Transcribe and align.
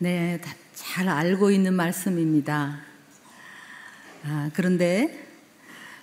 네, 0.00 0.40
잘 0.74 1.08
알고 1.08 1.50
있는 1.50 1.74
말씀입니다. 1.74 2.78
아, 4.22 4.48
그런데 4.54 5.26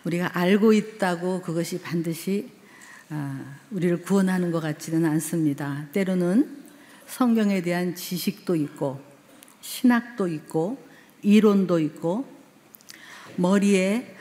우리가 0.04 0.38
알고 0.38 0.74
있다고 0.74 1.42
그것이 1.42 1.80
반드시 1.80 2.52
아, 3.08 3.56
우리를 3.72 4.02
구원하는 4.02 4.52
것 4.52 4.60
같지는 4.60 5.06
않습니다. 5.06 5.86
때로는 5.94 6.58
성경에 7.08 7.62
대한 7.62 7.96
지식도 7.96 8.58
있고, 8.58 9.00
신학도 9.62 10.28
있고, 10.28 10.78
이론도 11.22 11.80
있고, 11.80 12.28
머리에 13.38 14.14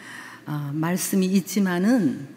아, 0.46 0.70
말씀이 0.72 1.26
있지만은 1.26 2.28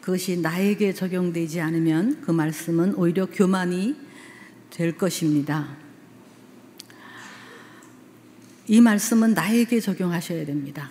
그것이 0.00 0.38
나에게 0.38 0.94
적용되지 0.94 1.60
않으면 1.60 2.22
그 2.22 2.30
말씀은 2.30 2.94
오히려 2.94 3.26
교만이 3.26 3.94
될 4.70 4.96
것입니다. 4.96 5.87
이 8.68 8.80
말씀은 8.82 9.32
나에게 9.32 9.80
적용하셔야 9.80 10.44
됩니다. 10.44 10.90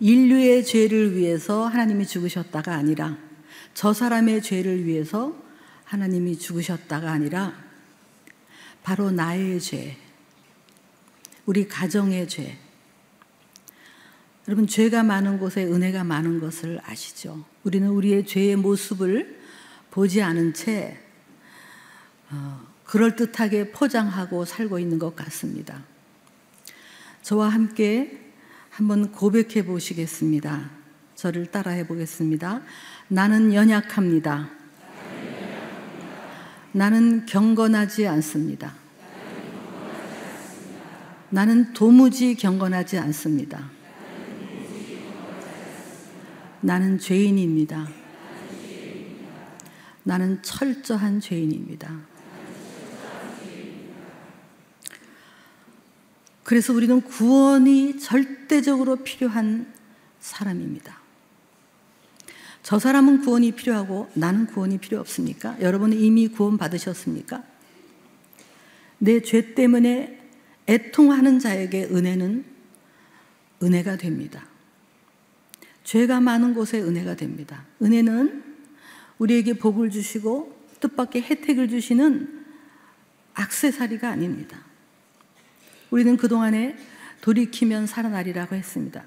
인류의 0.00 0.64
죄를 0.64 1.16
위해서 1.16 1.66
하나님이 1.66 2.06
죽으셨다가 2.06 2.74
아니라 2.74 3.16
저 3.74 3.92
사람의 3.92 4.42
죄를 4.42 4.84
위해서 4.84 5.34
하나님이 5.84 6.38
죽으셨다가 6.38 7.10
아니라 7.10 7.54
바로 8.82 9.10
나의 9.10 9.60
죄, 9.60 9.96
우리 11.46 11.66
가정의 11.66 12.28
죄. 12.28 12.58
여러분, 14.46 14.66
죄가 14.66 15.02
많은 15.02 15.38
곳에 15.38 15.64
은혜가 15.64 16.04
많은 16.04 16.40
것을 16.40 16.80
아시죠? 16.84 17.44
우리는 17.62 17.88
우리의 17.88 18.26
죄의 18.26 18.56
모습을 18.56 19.38
보지 19.90 20.22
않은 20.22 20.54
채, 20.54 20.98
어, 22.30 22.60
그럴듯하게 22.84 23.70
포장하고 23.70 24.44
살고 24.44 24.78
있는 24.78 24.98
것 24.98 25.14
같습니다. 25.14 25.84
저와 27.22 27.48
함께 27.48 28.18
한번 28.70 29.12
고백해 29.12 29.64
보시겠습니다. 29.64 30.70
저를 31.14 31.46
따라해 31.46 31.86
보겠습니다. 31.86 32.62
나는 33.08 33.52
연약합니다. 33.52 34.48
나는 36.72 37.26
경건하지 37.26 38.06
않습니다. 38.06 38.74
나는 41.28 41.72
도무지 41.72 42.34
경건하지 42.34 42.98
않습니다. 42.98 43.70
나는 46.60 46.98
죄인입니다. 46.98 47.88
나는 50.02 50.42
철저한 50.42 51.20
죄인입니다. 51.20 52.09
그래서 56.50 56.72
우리는 56.72 57.00
구원이 57.00 58.00
절대적으로 58.00 58.96
필요한 58.96 59.72
사람입니다. 60.18 60.98
저 62.64 62.80
사람은 62.80 63.20
구원이 63.20 63.52
필요하고 63.52 64.10
나는 64.14 64.46
구원이 64.46 64.78
필요 64.78 64.98
없습니까? 64.98 65.56
여러분은 65.60 65.96
이미 65.96 66.26
구원 66.26 66.58
받으셨습니까? 66.58 67.44
내 68.98 69.20
죄 69.20 69.54
때문에 69.54 70.18
애통하는 70.66 71.38
자에게 71.38 71.84
은혜는 71.84 72.44
은혜가 73.62 73.96
됩니다. 73.96 74.44
죄가 75.84 76.18
많은 76.20 76.54
곳에 76.54 76.80
은혜가 76.80 77.14
됩니다. 77.14 77.64
은혜는 77.80 78.42
우리에게 79.18 79.52
복을 79.52 79.90
주시고 79.90 80.66
뜻밖의 80.80 81.22
혜택을 81.22 81.68
주시는 81.68 82.44
악세사리가 83.34 84.08
아닙니다. 84.08 84.68
우리는 85.90 86.16
그동안에 86.16 86.76
돌이키면 87.20 87.86
살아나리라고 87.86 88.54
했습니다. 88.54 89.04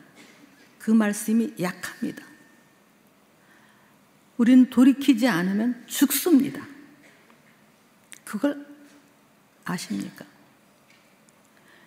그 0.80 0.92
말씀이 0.92 1.54
약합니다. 1.60 2.24
우리는 4.38 4.70
돌이키지 4.70 5.28
않으면 5.28 5.84
죽습니다. 5.88 6.66
그걸 8.26 8.66
아십니까? 9.64 10.26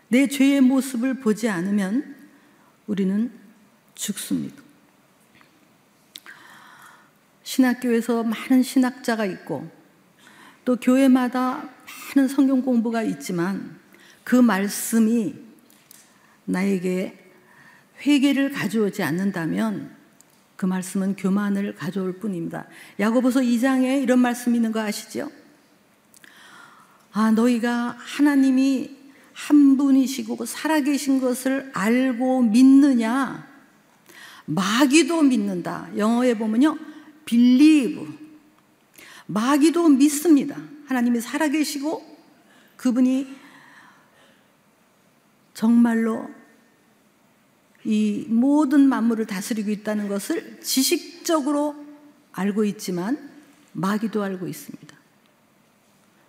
내 0.09 0.29
죄의 0.29 0.61
모습을 0.61 1.15
보지 1.21 1.49
않으면 1.49 2.15
우리는 2.87 3.31
죽습니다. 3.95 4.62
신학교에서 7.43 8.23
많은 8.23 8.62
신학자가 8.62 9.25
있고 9.27 9.71
또 10.65 10.77
교회마다 10.77 11.69
많은 12.15 12.29
성경 12.29 12.62
공부가 12.62 13.03
있지만 13.03 13.79
그 14.26 14.34
말씀이 14.34 15.37
나에게 16.47 17.16
회개를 18.04 18.50
가져오지 18.50 19.04
않는다면 19.04 19.94
그 20.56 20.66
말씀은 20.66 21.14
교만을 21.14 21.76
가져올 21.76 22.19
뿐입니다. 22.19 22.66
야고보서 22.98 23.38
2장에 23.38 24.03
이런 24.03 24.19
말씀이 24.19 24.56
있는 24.56 24.72
거 24.72 24.81
아시죠? 24.81 25.31
아, 27.12 27.31
너희가 27.31 27.97
하나님이 28.00 28.97
한 29.32 29.76
분이시고 29.76 30.44
살아계신 30.44 31.20
것을 31.20 31.70
알고 31.72 32.43
믿느냐? 32.43 33.47
마귀도 34.47 35.22
믿는다. 35.22 35.88
영어에 35.97 36.37
보면요. 36.37 36.76
believe. 37.26 38.08
마귀도 39.26 39.88
믿습니다. 39.91 40.56
하나님이 40.87 41.20
살아계시고 41.20 42.16
그분이 42.76 43.46
정말로 45.56 46.28
이 47.83 48.27
모든 48.28 48.91
만물을 48.91 49.25
다스리고 49.25 49.71
있다는 49.71 50.06
것을 50.06 50.61
지식적으로 50.61 51.75
알고 52.33 52.65
있지만 52.65 53.31
마귀도 53.72 54.22
알고 54.22 54.49
있습니다. 54.49 54.94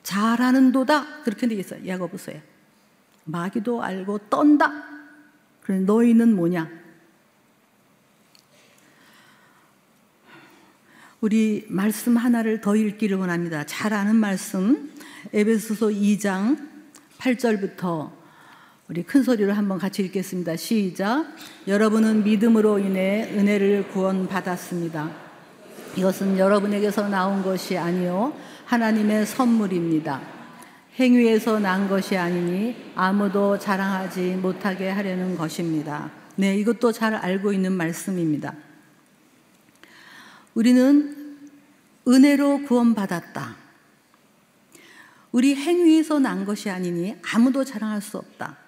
잘하는 0.04 0.72
도다 0.72 1.24
그렇게 1.24 1.46
되어 1.46 1.60
있어요. 1.60 1.86
야고보서에 1.86 2.42
마귀도 3.26 3.84
알고 3.84 4.30
떤다. 4.30 4.72
그래 5.60 5.80
너희는 5.80 6.34
뭐냐? 6.34 6.72
우리 11.20 11.66
말씀 11.68 12.16
하나를 12.16 12.62
더 12.62 12.78
읽기를 12.78 13.18
원합니다. 13.18 13.66
잘 13.66 13.94
아는 13.94 14.16
말씀 14.16 14.94
에베소서 15.34 15.88
2장 15.88 16.66
8절부터 17.18 18.17
우리 18.90 19.04
큰 19.04 19.22
소리로 19.22 19.52
한번 19.52 19.80
같이 19.80 20.02
읽겠습니다. 20.04 20.56
시작. 20.56 21.26
여러분은 21.68 22.24
믿음으로 22.24 22.80
인해 22.80 23.30
은혜를 23.34 23.90
구원받았습니다. 23.90 25.12
이것은 25.98 26.38
여러분에게서 26.38 27.10
나온 27.10 27.44
것이 27.44 27.78
아니요 27.78 28.34
하나님의 28.64 29.26
선물입니다. 29.26 30.22
행위에서 30.98 31.60
난 31.60 31.90
것이 31.90 32.16
아니니 32.16 32.78
아무도 32.96 33.60
자랑하지 33.60 34.38
못하게 34.38 34.90
하려는 34.90 35.36
것입니다. 35.36 36.10
네, 36.38 36.56
이것도 36.56 36.94
잘 36.94 37.14
알고 37.14 37.52
있는 37.52 37.74
말씀입니다. 37.74 38.54
우리는 40.54 41.50
은혜로 42.08 42.62
구원받았다. 42.64 43.54
우리 45.34 45.56
행위에서 45.56 46.20
난 46.20 46.46
것이 46.46 46.70
아니니 46.70 47.18
아무도 47.34 47.66
자랑할 47.66 48.02
수 48.02 48.18
없다. 48.18 48.67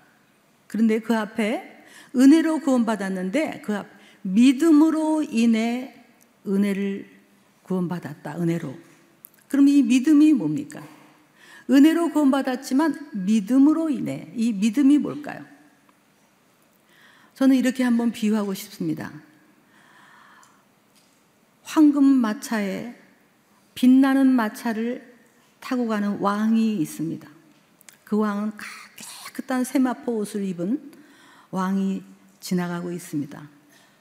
그런데 0.70 1.00
그 1.00 1.18
앞에 1.18 1.84
은혜로 2.16 2.60
구원받았는데 2.60 3.62
그 3.66 3.76
앞, 3.76 3.88
믿음으로 4.22 5.24
인해 5.24 5.96
은혜를 6.46 7.10
구원받았다. 7.64 8.40
은혜로. 8.40 8.78
그럼 9.48 9.68
이 9.68 9.82
믿음이 9.82 10.34
뭡니까? 10.34 10.88
은혜로 11.70 12.12
구원받았지만 12.12 13.10
믿음으로 13.26 13.90
인해 13.90 14.32
이 14.36 14.54
믿음이 14.54 15.00
뭘까요? 15.00 15.44
저는 17.34 17.56
이렇게 17.56 17.84
한번 17.84 18.12
비유하고 18.12 18.54
싶습니다. 18.54 19.12
황금 21.64 22.04
마차에 22.04 22.94
빛나는 23.74 24.28
마차를 24.28 25.16
타고 25.60 25.88
가는 25.88 26.18
왕이 26.20 26.78
있습니다. 26.78 27.28
그 28.04 28.18
왕은 28.18 28.52
깨끗한 29.40 29.64
세마포 29.64 30.18
옷을 30.18 30.44
입은 30.44 30.92
왕이 31.52 32.04
지나가고 32.40 32.92
있습니다. 32.92 33.50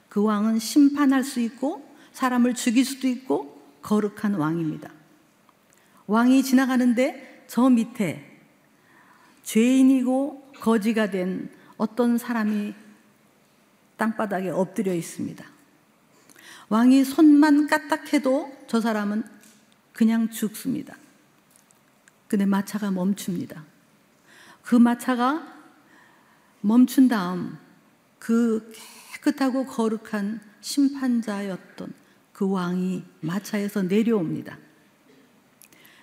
그 0.09 0.23
왕은 0.23 0.59
심판할 0.59 1.23
수 1.23 1.39
있고 1.39 1.87
사람을 2.11 2.55
죽일 2.55 2.83
수도 2.83 3.07
있고 3.07 3.61
거룩한 3.81 4.33
왕입니다. 4.35 4.91
왕이 6.07 6.43
지나가는데 6.43 7.45
저 7.47 7.69
밑에 7.69 8.25
죄인이고 9.43 10.51
거지가 10.59 11.11
된 11.11 11.49
어떤 11.77 12.17
사람이 12.17 12.73
땅바닥에 13.97 14.49
엎드려 14.49 14.93
있습니다. 14.93 15.45
왕이 16.69 17.03
손만 17.03 17.67
까딱해도 17.67 18.65
저 18.67 18.81
사람은 18.81 19.23
그냥 19.93 20.29
죽습니다. 20.29 20.97
근데 22.27 22.45
마차가 22.45 22.91
멈춥니다. 22.91 23.68
그 24.63 24.75
마차가 24.75 25.59
멈춘 26.61 27.07
다음 27.07 27.57
그 28.19 28.71
깨끗하고 29.13 29.65
거룩한 29.65 30.41
심판자였던 30.61 31.93
그 32.33 32.49
왕이 32.49 33.03
마차에서 33.21 33.83
내려옵니다. 33.83 34.57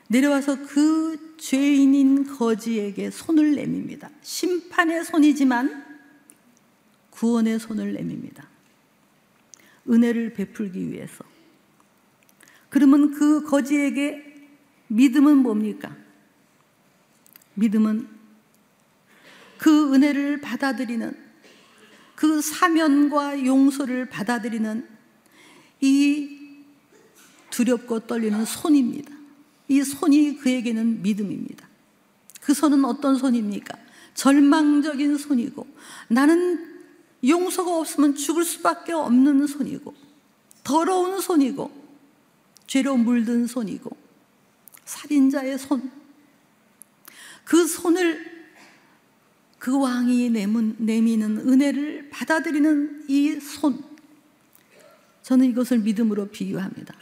내려와서 0.08 0.66
그 0.66 1.36
죄인인 1.36 2.26
거지에게 2.26 3.10
손을 3.10 3.54
내밉니다. 3.54 4.10
심판의 4.22 5.04
손이지만 5.04 5.84
구원의 7.10 7.58
손을 7.58 7.94
내밉니다. 7.94 8.48
은혜를 9.88 10.34
베풀기 10.34 10.90
위해서. 10.90 11.24
그러면 12.68 13.12
그 13.12 13.42
거지에게 13.44 14.48
믿음은 14.88 15.38
뭡니까? 15.38 15.96
믿음은 17.54 18.15
그 19.58 19.94
은혜를 19.94 20.40
받아들이는 20.40 21.16
그 22.14 22.40
사면과 22.40 23.44
용서를 23.44 24.08
받아들이는 24.08 24.86
이 25.80 26.38
두렵고 27.50 28.00
떨리는 28.00 28.44
손입니다. 28.44 29.14
이 29.68 29.82
손이 29.82 30.38
그에게는 30.38 31.02
믿음입니다. 31.02 31.68
그 32.40 32.54
손은 32.54 32.84
어떤 32.84 33.16
손입니까? 33.16 33.76
절망적인 34.14 35.18
손이고 35.18 35.66
나는 36.08 36.76
용서가 37.26 37.78
없으면 37.78 38.14
죽을 38.14 38.44
수밖에 38.44 38.92
없는 38.92 39.46
손이고 39.46 39.94
더러운 40.64 41.20
손이고 41.20 41.70
죄로 42.66 42.96
물든 42.96 43.46
손이고 43.46 43.96
살인자의 44.84 45.58
손. 45.58 45.90
그 47.44 47.66
손을 47.66 48.35
그 49.66 49.76
왕이 49.80 50.30
내미는 50.30 51.38
은혜를 51.38 52.08
받아들이는 52.10 53.06
이 53.08 53.40
손. 53.40 53.82
저는 55.22 55.46
이것을 55.46 55.80
믿음으로 55.80 56.28
비유합니다. 56.28 56.94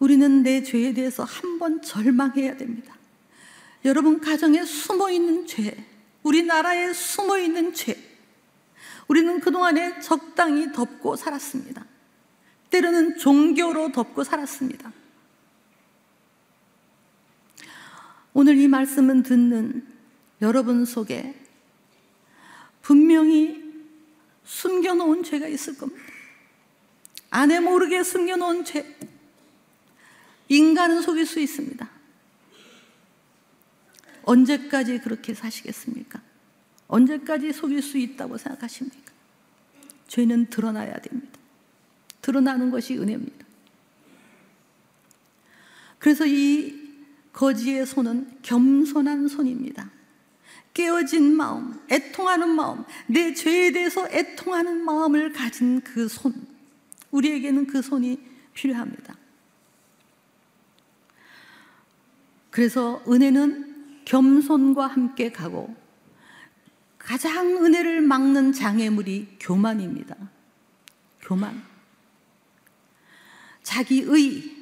우리는 0.00 0.42
내 0.42 0.64
죄에 0.64 0.92
대해서 0.94 1.22
한 1.22 1.60
번 1.60 1.80
절망해야 1.80 2.56
됩니다. 2.56 2.96
여러분 3.84 4.20
가정에 4.20 4.64
숨어 4.64 5.12
있는 5.12 5.46
죄, 5.46 5.86
우리나라에 6.24 6.92
숨어 6.92 7.38
있는 7.38 7.72
죄, 7.72 7.96
우리는 9.06 9.38
그동안에 9.38 10.00
적당히 10.00 10.72
덮고 10.72 11.14
살았습니다. 11.14 11.86
때로는 12.70 13.18
종교로 13.18 13.92
덮고 13.92 14.24
살았습니다. 14.24 14.92
오늘 18.38 18.58
이 18.58 18.68
말씀은 18.68 19.22
듣는 19.22 19.82
여러분 20.42 20.84
속에 20.84 21.34
분명히 22.82 23.64
숨겨놓은 24.44 25.22
죄가 25.22 25.48
있을 25.48 25.78
겁니다. 25.78 26.04
아내 27.30 27.60
모르게 27.60 28.02
숨겨놓은 28.02 28.66
죄. 28.66 28.94
인간은 30.50 31.00
속일 31.00 31.24
수 31.24 31.40
있습니다. 31.40 31.88
언제까지 34.24 34.98
그렇게 34.98 35.32
사시겠습니까? 35.32 36.20
언제까지 36.88 37.54
속일 37.54 37.80
수 37.80 37.96
있다고 37.96 38.36
생각하십니까? 38.36 39.12
죄는 40.08 40.50
드러나야 40.50 40.92
됩니다. 40.98 41.38
드러나는 42.20 42.70
것이 42.70 42.98
은혜입니다. 42.98 43.46
그래서 45.98 46.26
이 46.26 46.85
거지의 47.36 47.84
손은 47.84 48.38
겸손한 48.40 49.28
손입니다. 49.28 49.90
깨어진 50.72 51.36
마음, 51.36 51.78
애통하는 51.90 52.48
마음, 52.48 52.82
내 53.06 53.34
죄에 53.34 53.72
대해서 53.72 54.08
애통하는 54.08 54.82
마음을 54.82 55.34
가진 55.34 55.82
그 55.82 56.08
손. 56.08 56.32
우리에게는 57.10 57.66
그 57.66 57.82
손이 57.82 58.18
필요합니다. 58.54 59.16
그래서 62.50 63.02
은혜는 63.06 64.04
겸손과 64.06 64.86
함께 64.86 65.30
가고 65.30 65.76
가장 66.96 67.62
은혜를 67.62 68.00
막는 68.00 68.52
장애물이 68.52 69.36
교만입니다. 69.40 70.16
교만. 71.20 71.62
자기의. 73.62 74.55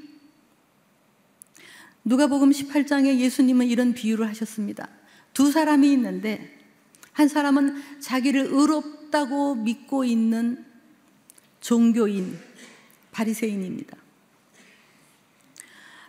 누가복음 2.04 2.50
18장에 2.50 3.18
예수님은 3.18 3.66
이런 3.66 3.94
비유를 3.94 4.28
하셨습니다. 4.28 4.88
두 5.32 5.50
사람이 5.50 5.90
있는데 5.92 6.58
한 7.12 7.28
사람은 7.28 8.00
자기를 8.00 8.48
의롭다고 8.50 9.54
믿고 9.54 10.04
있는 10.04 10.64
종교인 11.60 12.38
바리새인입니다. 13.12 13.96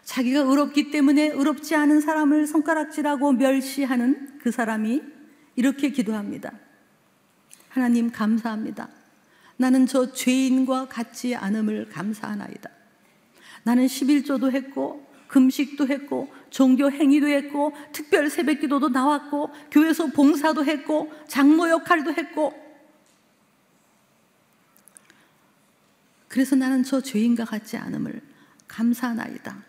자기가 0.04 0.42
의롭기 0.42 0.92
때문에 0.92 1.30
의롭지 1.30 1.76
않은 1.76 2.02
사람을 2.02 2.46
손가락질하고 2.48 3.34
멸시하는 3.34 4.40
그 4.40 4.52
사람이 4.52 5.02
이렇게 5.56 5.90
기도합니다. 5.90 6.52
하나님 7.70 8.12
감사합니다. 8.12 8.90
나는 9.58 9.86
저 9.86 10.12
죄인과 10.12 10.88
같지 10.90 11.36
않음을 11.36 11.90
감사하나이다. 11.90 12.70
나는 13.64 13.86
11조도 13.86 14.52
했고 14.52 15.05
금식도 15.28 15.88
했고 15.88 16.34
종교 16.50 16.90
행위도 16.90 17.28
했고 17.28 17.74
특별 17.92 18.30
새벽 18.30 18.60
기도도 18.60 18.90
나왔고 18.90 19.50
교회에서 19.72 20.08
봉사도 20.08 20.66
했고 20.66 21.12
장로 21.28 21.70
역할도 21.70 22.14
했고 22.14 22.54
그래서 26.28 26.56
나는 26.56 26.84
저 26.84 27.02
죄인과 27.02 27.46
같지 27.46 27.78
않음을 27.78 28.22
감사하나이다. 28.68 29.64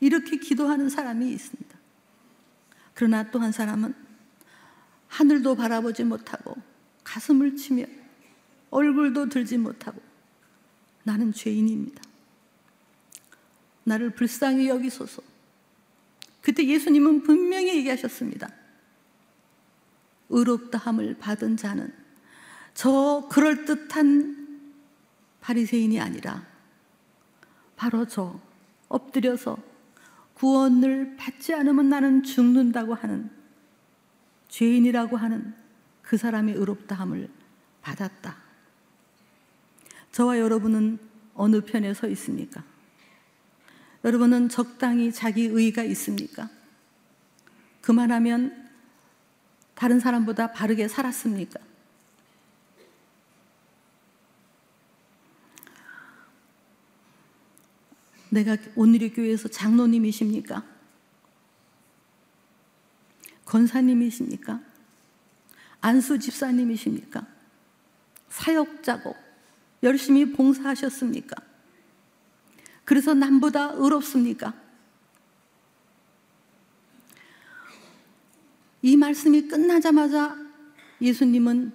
이렇게 0.00 0.38
기도하는 0.38 0.88
사람이 0.88 1.30
있습니다. 1.30 1.78
그러나 2.94 3.30
또 3.30 3.38
한 3.38 3.52
사람은 3.52 3.94
하늘도 5.08 5.54
바라보지 5.56 6.04
못하고 6.04 6.56
가슴을 7.04 7.56
치며 7.56 7.84
얼굴도 8.70 9.28
들지 9.28 9.58
못하고 9.58 10.00
나는 11.02 11.32
죄인입니다. 11.32 12.02
나를 13.84 14.10
불쌍히 14.10 14.68
여기소서. 14.68 15.22
그때 16.40 16.66
예수님은 16.66 17.22
분명히 17.22 17.76
얘기하셨습니다. 17.76 18.48
의롭다함을 20.28 21.18
받은 21.18 21.56
자는 21.56 21.92
저 22.74 23.28
그럴듯한 23.30 24.60
바리새인이 25.40 26.00
아니라 26.00 26.44
바로 27.76 28.06
저 28.06 28.40
엎드려서 28.88 29.58
구원을 30.34 31.16
받지 31.16 31.54
않으면 31.54 31.88
나는 31.88 32.22
죽는다고 32.22 32.94
하는 32.94 33.30
죄인이라고 34.48 35.16
하는 35.16 35.54
그 36.02 36.16
사람의 36.16 36.54
의롭다함을 36.56 37.28
받았다. 37.80 38.36
저와 40.12 40.38
여러분은 40.38 40.98
어느 41.34 41.60
편에 41.60 41.94
서 41.94 42.08
있습니까? 42.08 42.62
여러분은 44.04 44.48
적당히 44.48 45.12
자기 45.12 45.44
의가 45.44 45.82
있습니까? 45.84 46.50
그만하면 47.80 48.68
다른 49.74 50.00
사람보다 50.00 50.52
바르게 50.52 50.88
살았습니까? 50.88 51.60
내가 58.30 58.56
오늘의 58.76 59.12
교회에서 59.12 59.48
장로님이십니까? 59.48 60.64
권사님이십니까? 63.44 64.60
안수 65.82 66.18
집사님이십니까? 66.18 67.26
사역자고 68.30 69.14
열심히 69.82 70.32
봉사하셨습니까? 70.32 71.51
그래서 72.84 73.14
남보다 73.14 73.72
의롭습니까? 73.74 74.54
이 78.82 78.96
말씀이 78.96 79.46
끝나자마자 79.46 80.36
예수님은 81.00 81.72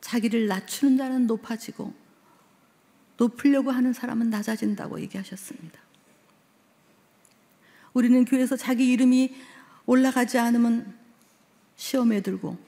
자기를 0.00 0.46
낮추는 0.48 0.96
자는 0.96 1.26
높아지고 1.26 1.94
높으려고 3.16 3.70
하는 3.70 3.92
사람은 3.92 4.30
낮아진다고 4.30 5.00
얘기하셨습니다. 5.00 5.80
우리는 7.92 8.24
교회에서 8.24 8.56
자기 8.56 8.90
이름이 8.92 9.34
올라가지 9.86 10.38
않으면 10.38 10.96
시험에 11.76 12.20
들고 12.22 12.58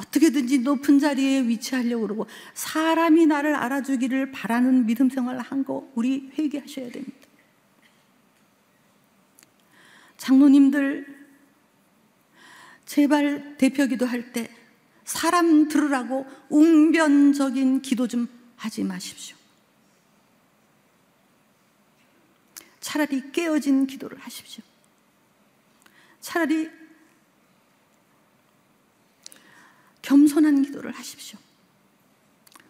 어떻게든지 0.00 0.60
높은 0.60 0.98
자리에 0.98 1.46
위치하려고 1.46 2.02
그러고 2.02 2.26
사람이 2.54 3.26
나를 3.26 3.54
알아주기를 3.54 4.32
바라는 4.32 4.86
믿음 4.86 5.10
생활을 5.10 5.40
한 5.40 5.60
거 5.60 5.86
우리 5.94 6.30
회개하셔야 6.38 6.90
됩니다. 6.90 7.28
장로님들 10.16 11.06
제발 12.86 13.56
대표 13.58 13.86
기도 13.86 14.06
할 14.06 14.32
때 14.32 14.48
사람 15.04 15.68
들으라고 15.68 16.24
웅변적인 16.48 17.82
기도 17.82 18.06
좀 18.08 18.28
하지 18.56 18.84
마십시오. 18.84 19.36
차라리 22.80 23.32
깨어진 23.32 23.86
기도를 23.86 24.18
하십시오. 24.18 24.62
차라리 26.20 26.70
겸손한 30.02 30.62
기도를 30.62 30.92
하십시오. 30.92 31.38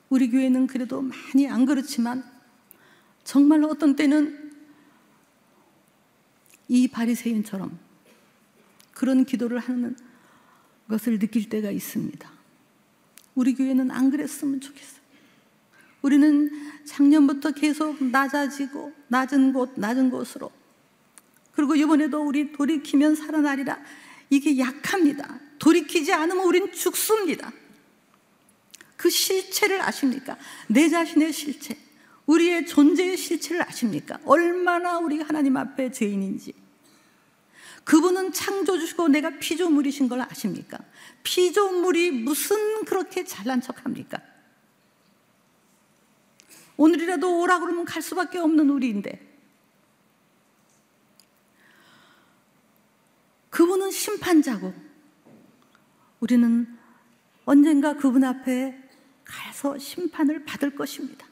우리 0.08 0.28
교회는 0.30 0.66
그래도 0.66 1.00
많이 1.00 1.49
안 1.49 1.66
그렇지만 1.66 2.25
정말로 3.25 3.68
어떤 3.68 3.94
때는 3.94 4.50
이 6.68 6.88
바리새인처럼 6.88 7.78
그런 8.92 9.25
기도를 9.25 9.58
하는 9.58 9.96
것을 10.88 11.18
느낄 11.18 11.49
때가 11.49 11.70
있습니다. 11.70 12.30
우리 13.34 13.54
교회는 13.54 13.90
안 13.90 14.10
그랬으면 14.10 14.60
좋겠어요. 14.60 15.00
우리는 16.02 16.50
작년부터 16.84 17.52
계속 17.52 18.02
낮아지고 18.02 18.92
낮은 19.08 19.52
곳 19.52 19.78
낮은 19.78 20.10
곳으로 20.10 20.50
그리고 21.52 21.76
이번에도 21.76 22.22
우리 22.22 22.52
돌이키면 22.52 23.16
살아나리라 23.16 23.78
이게 24.30 24.58
약합니다. 24.58 25.38
돌이키지 25.60 26.12
않으면 26.12 26.44
우린 26.44 26.72
죽습니다. 26.72 27.52
그 28.96 29.08
실체를 29.08 29.80
아십니까? 29.80 30.36
내 30.66 30.88
자신의 30.88 31.32
실체, 31.32 31.78
우리의 32.26 32.66
존재의 32.66 33.16
실체를 33.16 33.62
아십니까? 33.62 34.18
얼마나 34.24 34.98
우리가 34.98 35.26
하나님 35.28 35.56
앞에 35.56 35.92
죄인인지. 35.92 36.54
그분은 37.84 38.32
창조주시고 38.32 39.08
내가 39.08 39.30
피조물이신 39.38 40.08
걸 40.08 40.20
아십니까? 40.20 40.78
피조물이 41.22 42.10
무슨 42.10 42.84
그렇게 42.84 43.24
잘난 43.24 43.60
척 43.60 43.84
합니까? 43.84 44.20
오늘이라도 46.76 47.40
오라 47.40 47.60
그러면 47.60 47.84
갈 47.84 48.00
수밖에 48.00 48.38
없는 48.38 48.70
우리인데. 48.70 49.28
그분은 53.50 53.90
심판자고, 53.90 54.89
우리는 56.20 56.66
언젠가 57.44 57.94
그분 57.94 58.24
앞에 58.24 58.78
가서 59.24 59.78
심판을 59.78 60.44
받을 60.44 60.74
것입니다. 60.74 61.26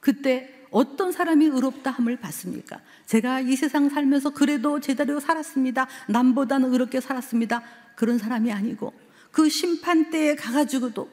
그때 0.00 0.54
어떤 0.70 1.12
사람이 1.12 1.46
의롭다 1.46 1.90
함을 1.90 2.18
받습니까? 2.18 2.80
제가 3.06 3.40
이 3.40 3.56
세상 3.56 3.88
살면서 3.88 4.30
그래도 4.30 4.80
제대로 4.80 5.18
살았습니다. 5.18 5.88
남보다는 6.08 6.72
의롭게 6.72 7.00
살았습니다. 7.00 7.62
그런 7.96 8.18
사람이 8.18 8.52
아니고 8.52 8.92
그 9.32 9.48
심판대에 9.48 10.36
가가지고도 10.36 11.10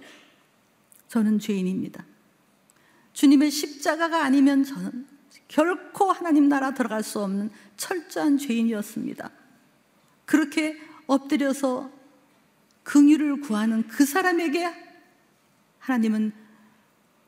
저는 1.07 1.39
죄인입니다. 1.39 2.05
주님의 3.13 3.50
십자가가 3.50 4.24
아니면 4.24 4.63
저는 4.63 5.07
결코 5.47 6.12
하나님 6.12 6.50
나라 6.50 6.74
들어갈 6.74 7.01
수 7.03 7.21
없는 7.21 7.50
철저한 7.77 8.38
죄인이었습니다. 8.38 9.31
그렇게 10.25 10.77
엎드려서 11.07 11.91
긍휼을 12.83 13.41
구하는 13.41 13.88
그 13.88 14.05
사람에게 14.05 14.71
하나님은 15.79 16.31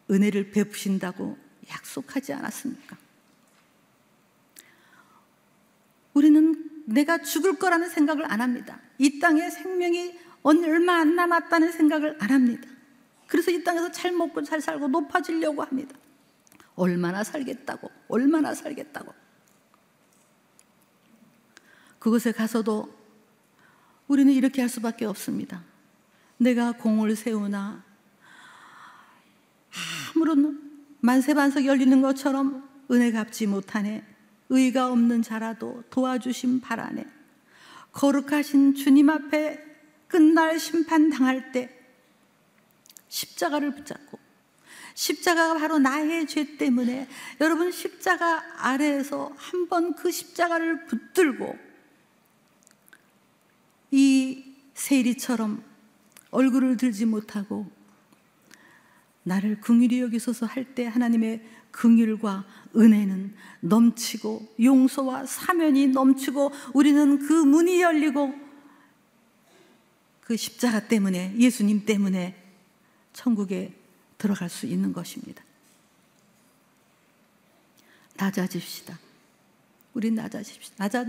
은혜를 0.09 0.51
베푸신다고 0.51 1.37
약속하지 1.69 2.33
않았습니까? 2.33 2.97
우리는 6.13 6.69
내가 6.85 7.21
죽을 7.21 7.59
거라는 7.59 7.89
생각을 7.89 8.31
안 8.31 8.41
합니다. 8.41 8.79
이 8.97 9.19
땅에 9.19 9.49
생명이 9.49 10.17
얼마 10.43 10.99
안 10.99 11.15
남았다는 11.15 11.71
생각을 11.71 12.17
안 12.19 12.31
합니다. 12.31 12.67
그래서 13.27 13.51
이 13.51 13.63
땅에서 13.63 13.91
잘 13.91 14.13
먹고 14.13 14.43
잘 14.43 14.61
살고 14.61 14.87
높아지려고 14.87 15.61
합니다. 15.61 15.95
얼마나 16.75 17.23
살겠다고, 17.23 17.91
얼마나 18.07 18.53
살겠다고. 18.53 19.13
그곳에 21.99 22.31
가서도 22.31 22.96
우리는 24.07 24.31
이렇게 24.31 24.61
할 24.61 24.69
수밖에 24.69 25.05
없습니다. 25.05 25.63
내가 26.37 26.71
공을 26.73 27.15
세우나 27.15 27.83
아무런 30.15 30.61
만세반석 31.01 31.65
열리는 31.65 32.01
것처럼 32.01 32.67
은혜 32.91 33.11
갚지 33.11 33.47
못하네. 33.47 34.03
의가 34.49 34.91
없는 34.91 35.21
자라도 35.21 35.83
도와주심 35.89 36.61
바라네. 36.61 37.05
거룩하신 37.91 38.75
주님 38.75 39.09
앞에 39.09 39.59
끝날 40.07 40.59
심판 40.59 41.09
당할 41.09 41.51
때 41.51 41.69
십자가를 43.09 43.73
붙잡고 43.75 44.19
십자가가 44.93 45.59
바로 45.59 45.79
나의 45.79 46.27
죄 46.27 46.57
때문에 46.57 47.07
여러분 47.41 47.71
십자가 47.71 48.43
아래에서 48.57 49.31
한번 49.35 49.95
그 49.95 50.11
십자가를 50.11 50.85
붙들고 50.85 51.66
이 53.91 54.43
세리처럼 54.73 55.63
얼굴을 56.31 56.77
들지 56.77 57.05
못하고 57.05 57.69
나를 59.23 59.59
긍휼히 59.59 59.99
여기소서 60.01 60.45
할 60.45 60.73
때 60.75 60.85
하나님의 60.85 61.43
긍휼과 61.71 62.45
은혜는 62.75 63.35
넘치고 63.61 64.55
용서와 64.61 65.25
사면이 65.25 65.87
넘치고 65.87 66.51
우리는 66.73 67.19
그 67.19 67.33
문이 67.33 67.81
열리고 67.81 68.33
그 70.21 70.35
십자가 70.35 70.87
때문에 70.87 71.35
예수님 71.37 71.85
때문에 71.85 72.35
천국에 73.13 73.73
들어갈 74.17 74.49
수 74.49 74.65
있는 74.65 74.93
것입니다. 74.93 75.43
낮아집시다. 78.15 78.99
우리 79.97 80.11
낮아집시다. 80.11 80.75
낮아, 80.77 81.05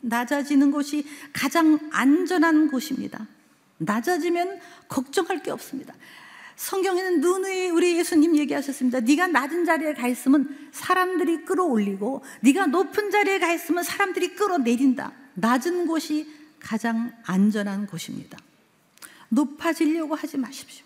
낮아지는 0.00 0.72
곳이 0.72 1.06
가장 1.32 1.78
안전한 1.92 2.68
곳입니다. 2.68 3.28
낮아지면 3.78 4.58
걱정할 4.88 5.44
게 5.44 5.52
없습니다. 5.52 5.94
성경에는 6.56 7.20
누누이 7.20 7.70
우리 7.70 7.96
예수님 7.98 8.36
얘기하셨습니다. 8.36 8.98
네가 8.98 9.28
낮은 9.28 9.64
자리에 9.64 9.94
가 9.94 10.08
있으면 10.08 10.70
사람들이 10.72 11.44
끌어올리고 11.44 12.24
네가 12.40 12.66
높은 12.66 13.12
자리에 13.12 13.38
가 13.38 13.52
있으면 13.52 13.84
사람들이 13.84 14.34
끌어내린다. 14.34 15.12
낮은 15.34 15.86
곳이 15.86 16.26
가장 16.58 17.12
안전한 17.24 17.86
곳입니다. 17.86 18.38
높아지려고 19.28 20.16
하지 20.16 20.36
마십시오. 20.36 20.84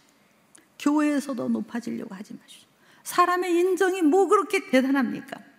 교회에서도 0.79 1.49
높아지려고 1.49 2.15
하지 2.15 2.35
마십시오. 2.39 2.69
사람의 3.03 3.55
인정이 3.55 4.03
뭐 4.03 4.29
그렇게 4.29 4.69
대단합니까? 4.69 5.56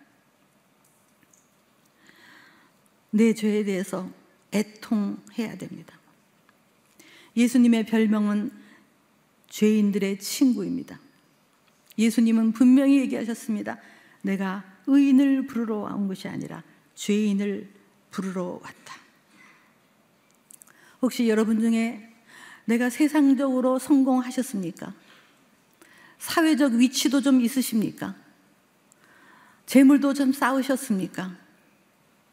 내 3.10 3.34
죄에 3.34 3.64
대해서 3.64 4.10
애통해야 4.52 5.56
됩니다. 5.58 5.98
예수님의 7.36 7.86
별명은 7.86 8.50
죄인들의 9.48 10.18
친구입니다. 10.18 11.00
예수님은 11.96 12.52
분명히 12.52 12.98
얘기하셨습니다. 13.00 13.78
내가 14.22 14.64
의인을 14.86 15.46
부르러 15.46 15.78
온 15.94 16.08
것이 16.08 16.28
아니라 16.28 16.62
죄인을 16.94 17.68
부르러 18.10 18.60
왔다. 18.62 18.96
혹시 21.00 21.28
여러분 21.28 21.60
중에 21.60 22.12
내가 22.64 22.90
세상적으로 22.90 23.78
성공하셨습니까? 23.78 24.92
사회적 26.18 26.74
위치도 26.74 27.20
좀 27.20 27.40
있으십니까? 27.40 28.14
재물도 29.66 30.14
좀 30.14 30.32
쌓으셨습니까? 30.32 31.36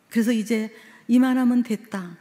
그래서 0.09 0.31
이제 0.31 0.74
이만하면 1.07 1.63
됐다. 1.63 2.17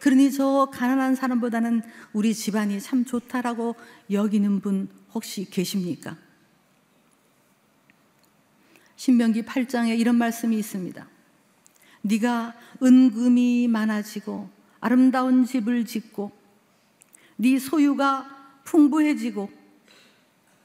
그러니 0.00 0.30
저 0.30 0.68
가난한 0.72 1.16
사람보다는 1.16 1.82
우리 2.12 2.34
집안이 2.34 2.80
참 2.80 3.04
좋다라고 3.04 3.74
여기는 4.10 4.60
분 4.60 4.88
혹시 5.12 5.44
계십니까? 5.50 6.16
신명기 8.96 9.42
8장에 9.42 9.98
이런 9.98 10.16
말씀이 10.16 10.56
있습니다. 10.58 11.08
네가 12.02 12.54
은금이 12.82 13.68
많아지고 13.68 14.50
아름다운 14.80 15.44
집을 15.44 15.84
짓고 15.84 16.30
네 17.36 17.58
소유가 17.58 18.60
풍부해지고 18.64 19.50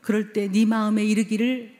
그럴 0.01 0.33
때 0.33 0.47
네 0.47 0.65
마음에 0.65 1.03
이르기를 1.05 1.75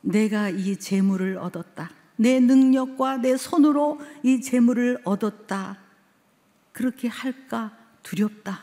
내가 0.00 0.48
이 0.48 0.76
재물을 0.76 1.36
얻었다. 1.38 1.90
내 2.16 2.40
능력과 2.40 3.18
내 3.18 3.36
손으로 3.36 4.00
이 4.22 4.40
재물을 4.40 5.00
얻었다. 5.04 5.78
그렇게 6.72 7.08
할까 7.08 7.76
두렵다. 8.02 8.60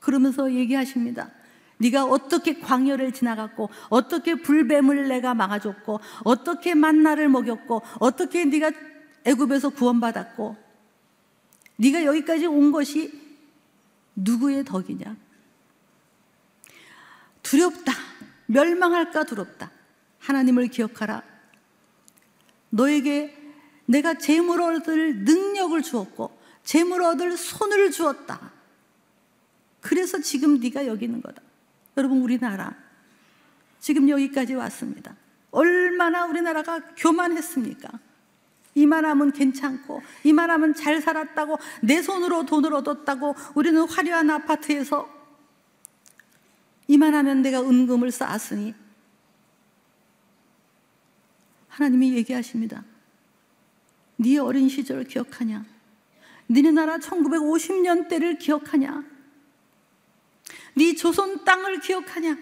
그러면서 0.00 0.52
얘기하십니다. 0.52 1.30
네가 1.78 2.04
어떻게 2.04 2.58
광야를 2.58 3.12
지나갔고 3.12 3.70
어떻게 3.88 4.34
불뱀을 4.34 5.08
내가 5.08 5.34
막아줬고 5.34 6.00
어떻게 6.24 6.74
만나를 6.74 7.28
먹였고 7.28 7.82
어떻게 8.00 8.44
네가 8.44 8.72
애굽에서 9.24 9.70
구원받았고 9.70 10.56
네가 11.76 12.04
여기까지 12.04 12.46
온 12.46 12.72
것이 12.72 13.12
누구의 14.16 14.64
덕이냐? 14.64 15.16
두렵다. 17.42 17.92
멸망할까 18.46 19.24
두렵다. 19.24 19.70
하나님을 20.18 20.68
기억하라. 20.68 21.22
너에게 22.70 23.34
내가 23.86 24.14
재물 24.14 24.60
얻을 24.60 25.24
능력을 25.24 25.80
주었고 25.82 26.38
재물 26.62 27.02
얻을 27.02 27.36
손을 27.36 27.90
주었다. 27.90 28.52
그래서 29.80 30.20
지금 30.20 30.60
네가 30.60 30.86
여기 30.86 31.06
있는 31.06 31.22
거다. 31.22 31.40
여러분 31.96 32.20
우리나라 32.20 32.76
지금 33.80 34.08
여기까지 34.08 34.54
왔습니다. 34.54 35.16
얼마나 35.50 36.26
우리나라가 36.26 36.80
교만했습니까? 36.96 37.88
이만하면 38.74 39.32
괜찮고 39.32 40.02
이만하면 40.24 40.74
잘 40.74 41.00
살았다고 41.00 41.58
내 41.82 42.02
손으로 42.02 42.44
돈을 42.44 42.74
얻었다고 42.74 43.34
우리는 43.54 43.82
화려한 43.88 44.30
아파트에서 44.30 45.08
이만하면 46.86 47.42
내가 47.42 47.60
은금을 47.60 48.10
쌓았으니 48.10 48.74
하나님이 51.78 52.14
얘기하십니다. 52.14 52.84
네 54.16 54.36
어린 54.38 54.68
시절을 54.68 55.04
기억하냐? 55.04 55.64
니네 56.50 56.72
나라 56.72 56.98
1950년 56.98 58.08
대를 58.08 58.36
기억하냐? 58.36 59.04
네 60.74 60.94
조선 60.96 61.44
땅을 61.44 61.78
기억하냐? 61.78 62.36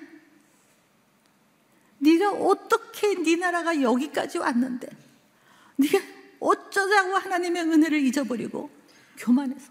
네가 1.99 2.31
어떻게 2.31 3.15
네 3.23 3.37
나라가 3.37 3.79
여기까지 3.83 4.39
왔는데 4.39 4.89
네가 5.77 5.99
어쩌자고 6.41 7.17
하나님의 7.17 7.63
은혜를 7.63 8.01
잊어버리고 8.01 8.71
교만해서 9.19 9.71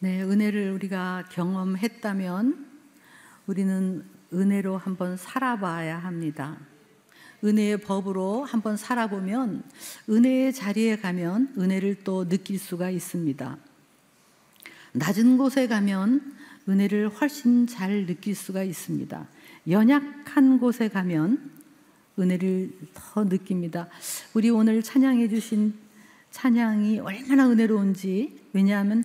네, 0.00 0.20
은혜를 0.22 0.72
우리가 0.72 1.28
경험했다면 1.30 2.72
우리는 3.46 4.04
은혜로 4.32 4.78
한번 4.78 5.16
살아봐야 5.16 5.98
합니다. 5.98 6.58
은혜의 7.44 7.78
법으로 7.78 8.44
한번 8.44 8.76
살아보면 8.76 9.62
은혜의 10.08 10.54
자리에 10.54 10.96
가면 10.96 11.54
은혜를 11.58 12.02
또 12.02 12.26
느낄 12.26 12.58
수가 12.58 12.90
있습니다. 12.90 13.58
낮은 14.92 15.36
곳에 15.36 15.66
가면 15.66 16.34
은혜를 16.68 17.08
훨씬 17.10 17.66
잘 17.66 18.06
느낄 18.06 18.34
수가 18.34 18.62
있습니다. 18.62 19.28
연약한 19.68 20.58
곳에 20.58 20.88
가면 20.88 21.50
은혜를 22.18 22.72
더 22.94 23.24
느낍니다. 23.24 23.88
우리 24.32 24.48
오늘 24.48 24.82
찬양해 24.82 25.28
주신 25.28 25.74
찬양이 26.30 27.00
얼마나 27.00 27.48
은혜로운지 27.48 28.40
왜냐하면 28.52 29.04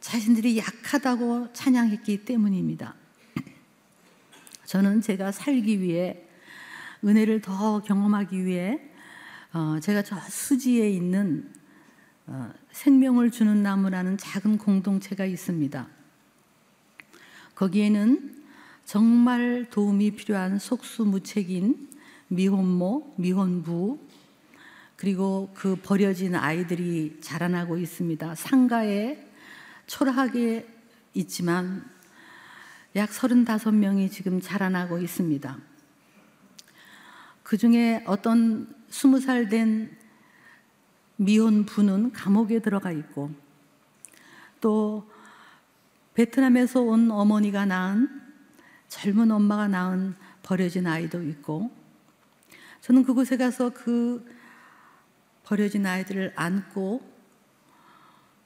자신들이 0.00 0.56
약하다고 0.56 1.52
찬양했기 1.52 2.24
때문입니다. 2.24 2.94
저는 4.64 5.02
제가 5.02 5.32
살기 5.32 5.80
위해 5.80 6.29
은혜를 7.04 7.40
더 7.40 7.80
경험하기 7.82 8.44
위해 8.44 8.80
어, 9.52 9.78
제가 9.80 10.02
저 10.02 10.16
수지에 10.20 10.90
있는 10.90 11.52
어, 12.26 12.50
생명을 12.70 13.30
주는 13.30 13.62
나무라는 13.62 14.16
작은 14.16 14.58
공동체가 14.58 15.24
있습니다. 15.24 15.88
거기에는 17.54 18.44
정말 18.84 19.66
도움이 19.70 20.12
필요한 20.12 20.58
속수무책인 20.58 21.88
미혼모, 22.28 23.14
미혼부, 23.16 23.98
그리고 24.96 25.50
그 25.54 25.76
버려진 25.76 26.34
아이들이 26.34 27.18
자라나고 27.20 27.78
있습니다. 27.78 28.34
상가에 28.34 29.26
초라하게 29.86 30.68
있지만 31.14 31.84
약 32.96 33.10
35명이 33.10 34.10
지금 34.10 34.40
자라나고 34.40 34.98
있습니다. 34.98 35.69
그 37.50 37.56
중에 37.56 38.04
어떤 38.06 38.72
20살 38.90 39.50
된 39.50 39.90
미혼 41.16 41.66
부는 41.66 42.12
감옥에 42.12 42.60
들어가 42.60 42.92
있고 42.92 43.32
또 44.60 45.10
베트남에서 46.14 46.80
온 46.80 47.10
어머니가 47.10 47.66
낳은 47.66 48.08
젊은 48.86 49.32
엄마가 49.32 49.66
낳은 49.66 50.14
버려진 50.44 50.86
아이도 50.86 51.24
있고 51.24 51.72
저는 52.82 53.02
그곳에 53.02 53.36
가서 53.36 53.70
그 53.70 54.24
버려진 55.42 55.86
아이들을 55.86 56.34
안고 56.36 57.02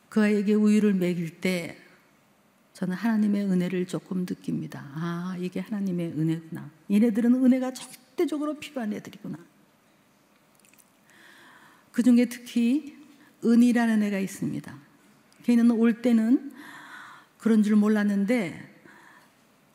그 0.08 0.22
아이에게 0.22 0.54
우유를 0.54 0.94
먹일 0.94 1.42
때 1.42 1.76
저는 2.72 2.96
하나님의 2.96 3.44
은혜를 3.50 3.86
조금 3.86 4.20
느낍니다. 4.20 4.82
아, 4.94 5.36
이게 5.38 5.60
하나님의 5.60 6.12
은혜구나. 6.12 6.70
얘네들은 6.90 7.34
은혜가 7.34 7.74
절 7.74 8.03
절대적으로 8.14 8.54
필요한 8.54 8.92
애들이구나. 8.92 9.38
그 11.92 12.02
중에 12.02 12.26
특히 12.26 12.96
은이라는 13.44 14.02
애가 14.02 14.18
있습니다. 14.18 14.78
걔는 15.44 15.70
올 15.72 16.00
때는 16.00 16.52
그런 17.38 17.62
줄 17.62 17.76
몰랐는데 17.76 18.72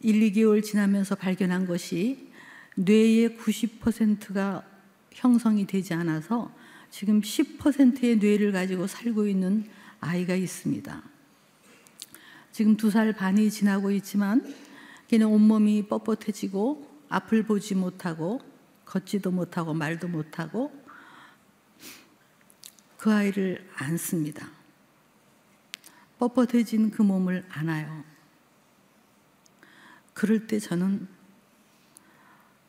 1, 0.02 0.32
2개월 0.32 0.63
지나면서 0.63 1.15
발견한 1.15 1.65
것이 1.65 2.30
뇌의 2.75 3.38
90%가 3.38 4.63
형성이 5.12 5.67
되지 5.67 5.93
않아서 5.93 6.54
지금 6.89 7.21
10%의 7.21 8.17
뇌를 8.17 8.52
가지고 8.52 8.88
살고 8.88 9.28
있는 9.28 9.65
아이가 9.99 10.34
있습니다. 10.34 11.04
지금 12.52 12.75
두 12.75 12.89
살 12.89 13.13
반이 13.13 13.52
지나고 13.52 13.91
있지만 13.91 14.43
걔는 15.08 15.28
온몸이 15.28 15.88
뻣뻣해지고 15.88 16.88
앞을 17.10 17.43
보지 17.43 17.76
못하고 17.76 18.41
걷지도 18.86 19.32
못하고 19.32 19.74
말도 19.74 20.08
못하고 20.08 20.72
그 22.98 23.12
아이를 23.12 23.67
안습니다. 23.76 24.50
뻣뻣해진 26.19 26.91
그 26.91 27.02
몸을 27.02 27.45
안아요. 27.50 28.04
그럴 30.13 30.48
때 30.48 30.60
저는 30.60 31.08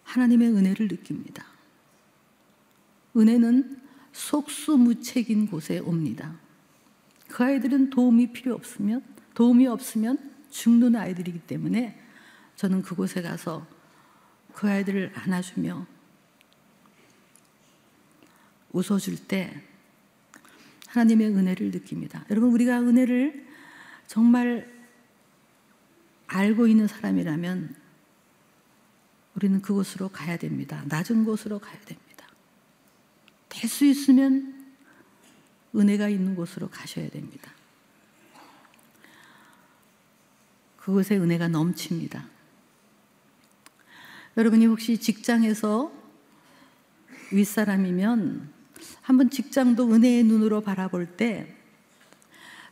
하나님의 0.05 0.51
은혜를 0.51 0.89
느낍니다. 0.89 1.45
은혜는 3.17 3.81
속수무책인 4.13 5.49
곳에 5.49 5.79
옵니다. 5.79 6.37
그 7.29 7.45
아이들은 7.45 7.91
도움이 7.91 8.33
필요 8.33 8.55
없으면 8.55 9.03
도움이 9.35 9.67
없으면 9.67 10.31
죽는 10.51 10.97
아이들이기 10.97 11.41
때문에 11.41 12.01
저는 12.57 12.83
그곳에 12.83 13.23
가서 13.23 13.67
그 14.55 14.69
아이들을 14.69 15.13
안아주며 15.15 15.87
웃어줄 18.73 19.27
때 19.27 19.63
하나님의 20.89 21.29
은혜를 21.29 21.71
느낍니다. 21.71 22.25
여러분, 22.31 22.51
우리가 22.53 22.81
은혜를 22.81 23.47
정말 24.07 24.71
알고 26.27 26.67
있는 26.67 26.87
사람이라면 26.87 27.77
우리는 29.37 29.63
그곳으로 29.63 30.09
가야 30.09 30.37
됩니다. 30.37 30.85
낮은 30.87 31.25
곳으로 31.25 31.59
가야 31.59 31.81
됩니다. 31.81 32.27
될 33.49 33.69
수 33.69 33.85
있으면 33.85 34.75
은혜가 35.75 36.09
있는 36.09 36.35
곳으로 36.35 36.69
가셔야 36.69 37.09
됩니다. 37.09 37.53
그곳에 40.79 41.17
은혜가 41.17 41.49
넘칩니다. 41.49 42.27
여러분이 44.37 44.67
혹시 44.67 44.99
직장에서 44.99 45.93
윗사람이면 47.33 48.49
한번 49.03 49.31
직장도 49.31 49.93
은혜의 49.93 50.25
눈으로 50.25 50.61
바라볼 50.61 51.07
때 51.17 51.57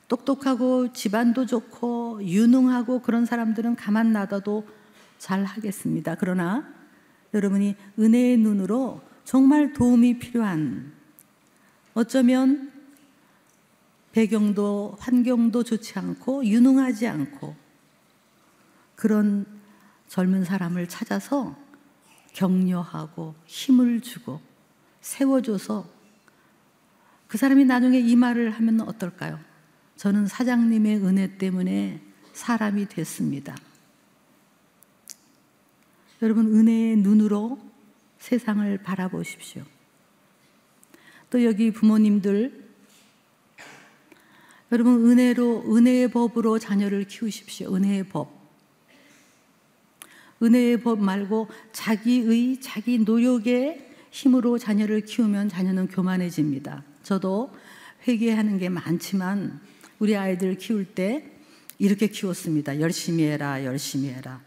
똑똑하고 0.07 0.93
집안도 0.93 1.47
좋고 1.47 2.21
유능하고 2.23 3.03
그런 3.03 3.27
사람들은 3.27 3.77
가만 3.77 4.13
놔둬도 4.13 4.67
잘 5.19 5.45
하겠습니다. 5.45 6.15
그러나 6.15 6.67
여러분이 7.35 7.75
은혜의 7.99 8.39
눈으로 8.39 9.03
정말 9.25 9.73
도움이 9.73 10.19
필요한 10.19 10.93
어쩌면 11.93 12.73
배경도 14.13 14.97
환경도 14.99 15.65
좋지 15.65 15.99
않고 15.99 16.47
유능하지 16.47 17.07
않고 17.09 17.55
그런 18.95 19.58
젊은 20.09 20.45
사람을 20.45 20.89
찾아서 20.89 21.57
격려하고 22.33 23.35
힘을 23.47 24.01
주고 24.01 24.41
세워줘서 25.01 25.89
그 27.27 27.37
사람이 27.37 27.67
나중에 27.67 27.99
이 27.99 28.17
말을 28.17 28.51
하면 28.51 28.81
어떨까요? 28.81 29.39
저는 29.97 30.27
사장님의 30.27 31.05
은혜 31.05 31.37
때문에 31.37 32.01
사람이 32.33 32.89
됐습니다. 32.89 33.55
여러분, 36.23 36.47
은혜의 36.47 36.97
눈으로 36.97 37.61
세상을 38.19 38.79
바라보십시오. 38.79 39.63
또 41.31 41.45
여기 41.45 41.71
부모님들, 41.71 42.69
여러분, 44.73 45.07
은혜로, 45.07 45.77
은혜의 45.77 46.11
법으로 46.11 46.59
자녀를 46.59 47.05
키우십시오. 47.05 47.75
은혜의 47.75 48.09
법. 48.09 48.38
은혜의 50.43 50.81
법 50.81 51.01
말고 51.01 51.49
자기의, 51.73 52.61
자기 52.61 52.99
노력의 52.99 53.87
힘으로 54.11 54.59
자녀를 54.59 55.03
키우면 55.03 55.49
자녀는 55.49 55.89
교만해집니다. 55.89 56.85
저도 57.03 57.55
회개하는 58.07 58.59
게 58.59 58.69
많지만 58.69 59.61
우리 59.99 60.17
아이들 60.17 60.57
키울 60.57 60.85
때 60.85 61.31
이렇게 61.79 62.09
키웠습니다. 62.09 62.81
열심히 62.81 63.25
해라, 63.25 63.65
열심히 63.65 64.09
해라. 64.09 64.43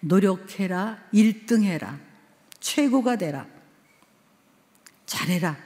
노력해라, 0.00 1.02
1등 1.12 1.62
해라. 1.62 1.98
최고가 2.60 3.16
되라. 3.16 3.46
잘해라. 5.06 5.56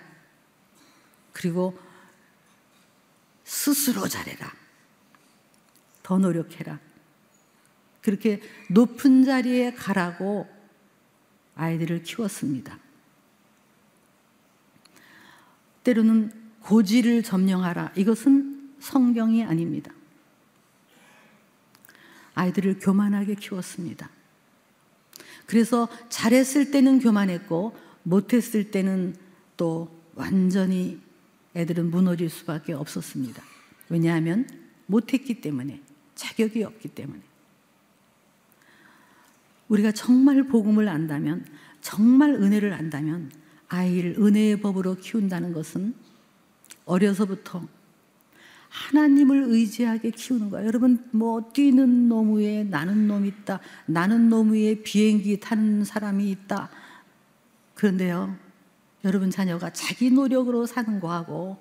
그리고 1.32 1.78
스스로 3.44 4.06
잘해라. 4.06 4.52
더 6.02 6.18
노력해라. 6.18 6.78
그렇게 8.02 8.40
높은 8.68 9.24
자리에 9.24 9.72
가라고 9.74 10.48
아이들을 11.54 12.02
키웠습니다. 12.02 12.78
때로는 15.84 16.32
고지를 16.62 17.22
점령하라. 17.22 17.92
이것은 17.96 18.74
성경이 18.80 19.44
아닙니다. 19.44 19.92
아이들을 22.34 22.78
교만하게 22.78 23.34
키웠습니다. 23.34 24.10
그래서 25.46 25.88
잘했을 26.08 26.70
때는 26.70 27.00
교만했고 27.00 27.76
못했을 28.02 28.70
때는 28.70 29.16
또 29.56 29.90
완전히 30.14 31.00
애들은 31.56 31.90
무너질 31.90 32.30
수밖에 32.30 32.72
없었습니다. 32.72 33.42
왜냐하면 33.88 34.48
못했기 34.86 35.40
때문에 35.40 35.82
자격이 36.14 36.62
없기 36.62 36.88
때문에 36.88 37.20
우리가 39.70 39.92
정말 39.92 40.42
복음을 40.42 40.88
안다면 40.88 41.46
정말 41.80 42.34
은혜를 42.34 42.72
안다면 42.72 43.30
아이를 43.68 44.16
은혜의 44.18 44.60
법으로 44.60 44.96
키운다는 44.96 45.52
것은 45.52 45.94
어려서부터 46.84 47.66
하나님을 48.68 49.44
의지하게 49.48 50.10
키우는 50.10 50.50
거야. 50.50 50.64
여러분, 50.64 51.04
뭐, 51.10 51.50
뛰는 51.52 52.08
놈 52.08 52.36
위에 52.36 52.64
나는 52.64 53.08
놈 53.08 53.26
있다. 53.26 53.58
나는 53.86 54.28
놈 54.28 54.52
위에 54.52 54.82
비행기 54.82 55.40
타는 55.40 55.84
사람이 55.84 56.30
있다. 56.30 56.70
그런데요, 57.74 58.36
여러분 59.04 59.30
자녀가 59.30 59.70
자기 59.72 60.12
노력으로 60.12 60.66
사는 60.66 61.00
거하고, 61.00 61.60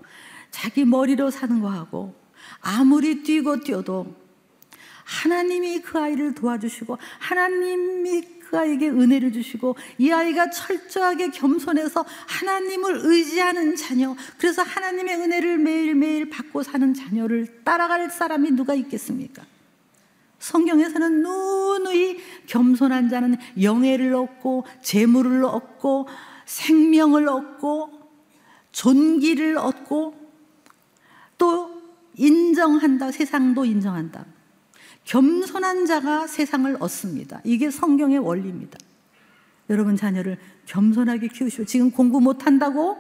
자기 0.52 0.86
머리로 0.86 1.32
사는 1.32 1.60
거하고, 1.62 2.14
아무리 2.62 3.24
뛰고 3.24 3.62
뛰어도 3.62 4.16
하나님이 5.10 5.82
그 5.82 5.98
아이를 5.98 6.36
도와주시고, 6.36 6.98
하나님이 7.20 8.40
그 8.50 8.58
아이에게 8.58 8.90
은혜를 8.90 9.32
주시고 9.32 9.76
이 10.00 10.12
아이가 10.12 10.50
철저하게 10.50 11.30
겸손해서 11.30 12.04
하나님을 12.28 13.02
의지하는 13.04 13.76
자녀 13.76 14.16
그래서 14.40 14.64
하나님의 14.64 15.16
은혜를 15.18 15.60
매일매일 15.60 16.30
받고 16.30 16.64
사는 16.64 16.94
자녀를 16.94 17.64
따라갈 17.64 18.10
사람이 18.10 18.52
누가 18.52 18.74
있겠습니까? 18.74 19.44
성경에서는 20.40 21.22
누누이 21.22 22.18
겸손한 22.48 23.10
자는 23.10 23.36
영예를 23.62 24.16
얻고 24.16 24.66
재물을 24.82 25.44
얻고 25.46 26.08
생명을 26.46 27.28
얻고 27.28 27.92
존귀를 28.72 29.58
얻고 29.60 30.16
또 31.38 31.82
인정한다 32.16 33.12
세상도 33.12 33.66
인정한다 33.66 34.26
겸손한 35.06 35.86
자가 35.86 36.28
세상을 36.28 36.78
얻습니다. 36.80 37.42
이게 37.44 37.72
성경의 37.72 38.20
원리입니다. 38.20 38.78
여러분 39.70 39.96
자녀를 39.96 40.38
겸손하게 40.66 41.28
키우시오. 41.30 41.66
지금 41.66 41.92
공부 41.92 42.20
못한다고? 42.22 42.98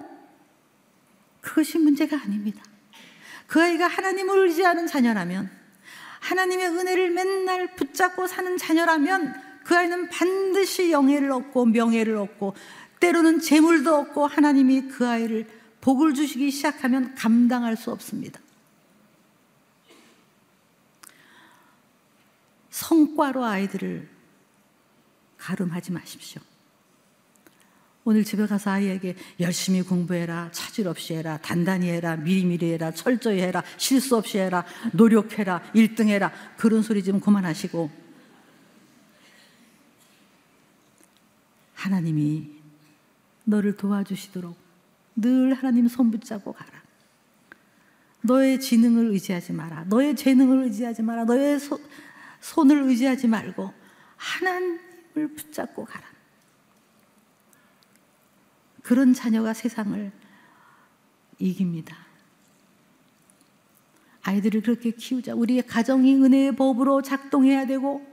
그것이 1.41 1.79
문제가 1.79 2.21
아닙니다. 2.21 2.63
그 3.47 3.61
아이가 3.61 3.87
하나님을 3.87 4.47
의지하는 4.47 4.85
자녀라면, 4.85 5.49
하나님의 6.19 6.67
은혜를 6.67 7.09
맨날 7.11 7.75
붙잡고 7.75 8.27
사는 8.27 8.57
자녀라면, 8.57 9.33
그 9.63 9.75
아이는 9.75 10.09
반드시 10.09 10.91
영예를 10.91 11.31
얻고 11.31 11.65
명예를 11.65 12.17
얻고, 12.17 12.55
때로는 12.99 13.39
재물도 13.39 13.95
얻고, 13.95 14.27
하나님이 14.27 14.89
그 14.89 15.07
아이를 15.07 15.47
복을 15.81 16.13
주시기 16.13 16.51
시작하면 16.51 17.15
감당할 17.15 17.77
수 17.77 17.91
없습니다. 17.91 18.39
성과로 22.79 23.43
아이들을 23.43 24.07
가름하지 25.37 25.91
마십시오. 25.91 26.41
오늘 28.05 28.23
집에 28.23 28.45
가서 28.47 28.71
아이에게 28.71 29.15
열심히 29.39 29.81
공부해라, 29.81 30.49
차질 30.51 30.87
없이 30.87 31.13
해라, 31.13 31.37
단단히 31.37 31.89
해라, 31.89 32.15
미리미리 32.15 32.71
해라, 32.71 32.91
철저히 32.91 33.41
해라, 33.41 33.63
실수 33.77 34.15
없이 34.15 34.37
해라, 34.37 34.65
노력해라, 34.93 35.61
1등 35.73 36.07
해라. 36.07 36.31
그런 36.57 36.81
소리 36.81 37.03
좀 37.03 37.19
그만하시고 37.19 37.91
하나님이 41.73 42.49
너를 43.43 43.75
도와주시도록 43.75 44.57
늘 45.17 45.53
하나님 45.53 45.87
손 45.89 46.11
붙잡고 46.11 46.53
가라. 46.53 46.71
너의 48.21 48.59
지능을 48.59 49.11
의지하지 49.11 49.53
마라. 49.53 49.85
너의 49.89 50.15
재능을 50.15 50.63
의지하지 50.63 51.03
마라. 51.03 51.25
너의 51.25 51.59
소, 51.59 51.79
손을 52.41 52.83
의지하지 52.83 53.27
말고 53.27 53.73
하나님을 54.15 55.33
붙잡고 55.35 55.85
가라. 55.85 56.07
그런 58.83 59.13
자녀가 59.13 59.53
세상을 59.53 60.11
이깁니다. 61.37 61.95
아이들을 64.21 64.61
그렇게 64.61 64.91
키우자. 64.91 65.33
우리의 65.33 65.65
가정이 65.65 66.15
은혜의 66.15 66.55
법으로 66.55 67.01
작동해야 67.01 67.65
되고, 67.65 68.05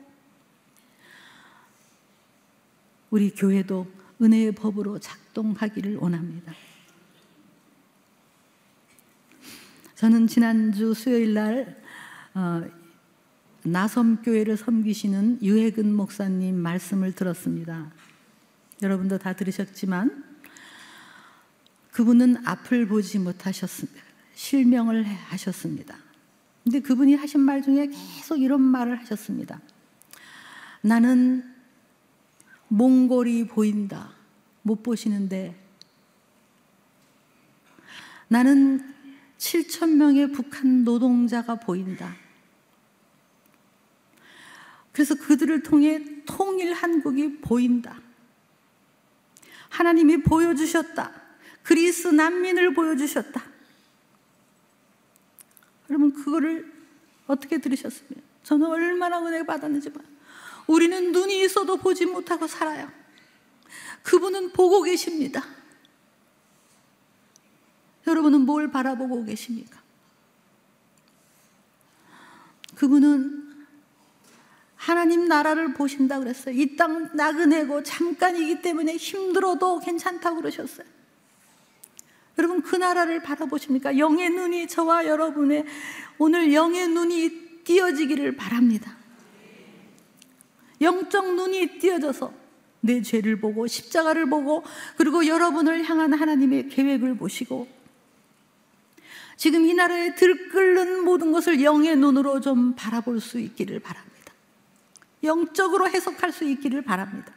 우리 3.11 3.31
교회도 3.31 3.87
은혜의 4.21 4.53
법으로 4.53 4.99
작동하기를 4.99 5.97
원합니다. 5.97 6.55
저는 9.95 10.27
지난주 10.27 10.93
수요일 10.93 11.35
날 11.35 11.83
어, 12.35 12.62
나섬교회를 13.66 14.57
섬기시는 14.57 15.40
유해근 15.42 15.92
목사님 15.92 16.57
말씀을 16.57 17.12
들었습니다. 17.12 17.90
여러분도 18.83 19.18
다 19.18 19.33
들으셨지만 19.33 20.24
그분은 21.90 22.46
앞을 22.46 22.87
보지 22.88 23.18
못하셨습니다. 23.18 24.02
실명을 24.35 25.05
하셨습니다. 25.05 25.96
근데 26.62 26.81
그분이 26.81 27.14
하신 27.14 27.40
말 27.40 27.62
중에 27.62 27.87
계속 27.87 28.40
이런 28.40 28.61
말을 28.61 29.00
하셨습니다. 29.00 29.61
나는 30.83 31.44
몽골이 32.68 33.48
보인다. 33.48 34.12
못 34.62 34.83
보시는데 34.83 35.57
나는 38.29 38.94
7천 39.38 39.94
명의 39.96 40.33
북한 40.33 40.85
노동자가 40.85 41.55
보인다. 41.55 42.14
그래서 44.96 45.14
그들을 45.14 45.62
통해 45.62 46.02
통일 46.24 46.72
한국이 46.72 47.37
보인다. 47.42 48.00
하나님이 49.68 50.22
보여주셨다. 50.22 51.12
그리스 51.62 52.09
난민을 52.09 52.72
보여주셨다. 52.72 53.44
여러분, 55.90 56.14
그거를 56.14 56.72
어떻게 57.26 57.59
들으셨습니까? 57.59 58.22
저는 58.42 58.66
얼마나 58.68 59.20
은혜 59.20 59.44
받았는지 59.44 59.92
봐. 59.92 60.00
우리는 60.66 61.12
눈이 61.12 61.44
있어도 61.44 61.76
보지 61.76 62.06
못하고 62.06 62.46
살아요. 62.46 62.90
그분은 64.02 64.52
보고 64.52 64.80
계십니다. 64.80 65.44
여러분은 68.06 68.46
뭘 68.46 68.70
바라보고 68.70 69.26
계십니까? 69.26 69.78
그분은 72.76 73.45
하나님 74.87 75.25
나라를 75.25 75.75
보신다 75.75 76.20
그랬어요. 76.20 76.55
이 76.55 76.77
땅 76.77 77.11
나그네고 77.14 77.83
잠깐이기 77.83 78.62
때문에 78.62 78.96
힘들어도 78.96 79.81
괜찮다고 79.81 80.37
그러셨어요. 80.37 80.87
여러분 82.38 82.62
그 82.62 82.77
나라를 82.77 83.20
바라보십니까? 83.20 83.99
영의 83.99 84.31
눈이 84.31 84.68
저와 84.68 85.07
여러분의 85.07 85.64
오늘 86.18 86.53
영의 86.53 86.87
눈이 86.87 87.64
띄어지기를 87.64 88.37
바랍니다. 88.37 88.96
영적 90.81 91.35
눈이 91.35 91.79
띄어져서 91.81 92.33
내 92.83 93.03
죄를 93.03 93.40
보고 93.40 93.66
십자가를 93.66 94.29
보고 94.31 94.62
그리고 94.96 95.27
여러분을 95.27 95.83
향한 95.83 96.12
하나님의 96.12 96.68
계획을 96.68 97.16
보시고 97.16 97.66
지금 99.37 99.64
이 99.66 99.75
나라에 99.75 100.14
들끓는 100.14 101.03
모든 101.05 101.33
것을 101.33 101.61
영의 101.64 101.96
눈으로 101.96 102.40
좀 102.40 102.75
바라볼 102.77 103.20
수 103.20 103.40
있기를 103.40 103.81
바랍니다. 103.81 104.15
영적으로 105.27 105.89
해석할 105.89 106.33
수 106.33 106.45
있기를 106.45 106.83
바랍니다. 106.83 107.33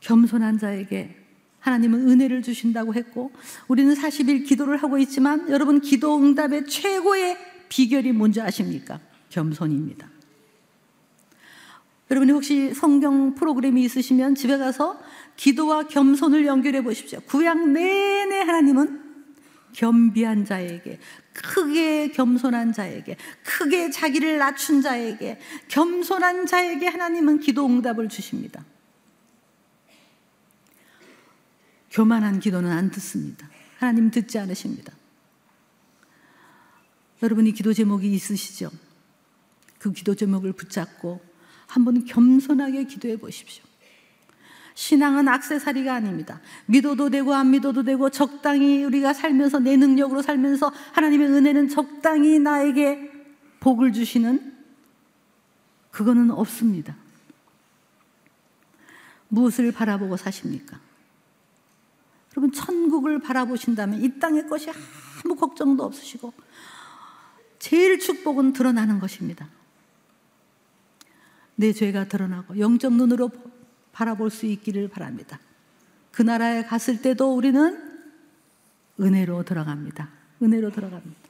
겸손한 0.00 0.58
자에게 0.58 1.16
하나님은 1.60 2.08
은혜를 2.08 2.42
주신다고 2.42 2.94
했고 2.94 3.32
우리는 3.68 3.94
40일 3.94 4.46
기도를 4.46 4.76
하고 4.76 4.98
있지만 4.98 5.48
여러분 5.48 5.80
기도 5.80 6.18
응답의 6.18 6.66
최고의 6.66 7.36
비결이 7.68 8.12
뭔지 8.12 8.40
아십니까? 8.40 9.00
겸손입니다. 9.30 10.08
여러분이 12.10 12.32
혹시 12.32 12.74
성경 12.74 13.34
프로그램이 13.34 13.82
있으시면 13.84 14.34
집에 14.34 14.58
가서 14.58 15.00
기도와 15.36 15.84
겸손을 15.84 16.44
연결해 16.44 16.82
보십시오. 16.82 17.20
구약 17.20 17.70
내내 17.70 18.40
하나님은 18.40 19.00
겸비한 19.72 20.44
자에게, 20.44 20.98
크게 21.32 22.08
겸손한 22.12 22.72
자에게, 22.72 23.16
크게 23.44 23.90
자기를 23.90 24.38
낮춘 24.38 24.82
자에게, 24.82 25.40
겸손한 25.68 26.46
자에게 26.46 26.86
하나님은 26.86 27.40
기도 27.40 27.66
응답을 27.66 28.08
주십니다. 28.08 28.64
교만한 31.90 32.40
기도는 32.40 32.70
안 32.70 32.90
듣습니다. 32.90 33.48
하나님 33.78 34.10
듣지 34.10 34.38
않으십니다. 34.38 34.92
여러분이 37.22 37.52
기도 37.52 37.72
제목이 37.72 38.12
있으시죠? 38.12 38.70
그 39.78 39.92
기도 39.92 40.14
제목을 40.14 40.52
붙잡고 40.52 41.20
한번 41.66 42.04
겸손하게 42.04 42.84
기도해 42.84 43.16
보십시오. 43.16 43.64
신앙은 44.74 45.28
악세사리가 45.28 45.94
아닙니다. 45.94 46.40
믿어도 46.66 47.10
되고 47.10 47.34
안 47.34 47.50
믿어도 47.50 47.82
되고 47.82 48.10
적당히 48.10 48.84
우리가 48.84 49.12
살면서 49.12 49.58
내 49.58 49.76
능력으로 49.76 50.22
살면서 50.22 50.72
하나님의 50.92 51.28
은혜는 51.28 51.68
적당히 51.68 52.38
나에게 52.38 53.10
복을 53.60 53.92
주시는 53.92 54.52
그거는 55.90 56.30
없습니다. 56.30 56.96
무엇을 59.28 59.72
바라보고 59.72 60.16
사십니까? 60.16 60.78
여러분 62.36 62.52
천국을 62.52 63.20
바라보신다면 63.20 64.02
이 64.02 64.18
땅의 64.18 64.48
것이 64.48 64.70
아무 65.24 65.36
걱정도 65.36 65.84
없으시고 65.84 66.32
제일 67.58 67.98
축복은 67.98 68.54
드러나는 68.54 68.98
것입니다. 68.98 69.48
내 71.54 71.72
죄가 71.72 72.08
드러나고 72.08 72.58
영적 72.58 72.94
눈으로 72.94 73.30
바라볼 73.92 74.30
수 74.30 74.46
있기를 74.46 74.88
바랍니다. 74.88 75.38
그 76.10 76.22
나라에 76.22 76.64
갔을 76.64 77.00
때도 77.00 77.34
우리는 77.34 77.90
은혜로 79.00 79.44
들어갑니다. 79.44 80.08
은혜로 80.42 80.70
들어갑니다. 80.70 81.20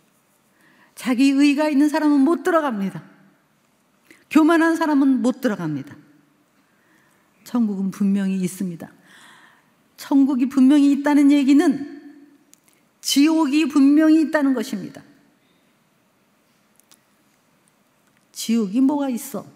자기 0.94 1.30
의가 1.30 1.68
있는 1.68 1.88
사람은 1.88 2.20
못 2.20 2.42
들어갑니다. 2.42 3.02
교만한 4.30 4.76
사람은 4.76 5.22
못 5.22 5.40
들어갑니다. 5.40 5.96
천국은 7.44 7.90
분명히 7.90 8.36
있습니다. 8.36 8.90
천국이 9.96 10.48
분명히 10.48 10.92
있다는 10.92 11.30
얘기는 11.30 12.00
지옥이 13.00 13.68
분명히 13.68 14.22
있다는 14.22 14.54
것입니다. 14.54 15.02
지옥이 18.32 18.80
뭐가 18.80 19.08
있어? 19.10 19.46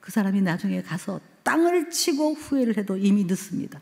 그 0.00 0.10
사람이 0.12 0.42
나중에 0.42 0.82
가서 0.82 1.20
땅을 1.46 1.90
치고 1.90 2.34
후회를 2.34 2.76
해도 2.76 2.96
이미 2.96 3.24
늦습니다. 3.24 3.80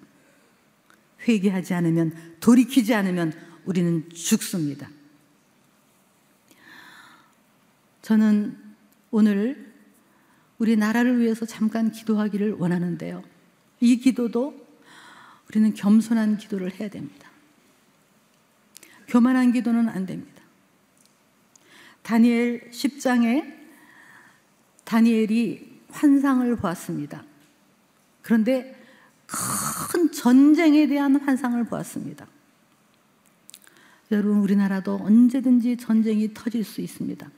회개하지 1.27 1.73
않으면, 1.73 2.37
돌이키지 2.41 2.93
않으면 2.93 3.33
우리는 3.65 4.07
죽습니다. 4.11 4.91
저는 8.03 8.59
오늘 9.11 9.73
우리 10.59 10.77
나라를 10.77 11.21
위해서 11.21 11.47
잠깐 11.47 11.91
기도하기를 11.91 12.53
원하는데요. 12.53 13.25
이 13.81 13.97
기도도 13.97 14.63
우리는 15.49 15.73
겸손한 15.73 16.37
기도를 16.37 16.79
해야 16.79 16.91
됩니다. 16.91 17.31
교만한 19.09 19.53
기도는 19.53 19.89
안 19.89 20.05
됩니다. 20.05 20.43
다니엘 22.03 22.71
10장에 22.71 23.55
다니엘이 24.85 25.81
환상을 25.89 26.55
보았습니다. 26.57 27.25
그런데 28.25 28.75
큰 29.27 30.11
전쟁에 30.11 30.87
대한 30.87 31.17
환상을 31.17 31.63
보았습니다. 31.65 32.27
여러분, 34.11 34.39
우리나라도 34.39 34.97
언제든지 34.97 35.77
전쟁이 35.77 36.33
터질 36.35 36.65
수 36.65 36.81
있습니다. 36.81 37.31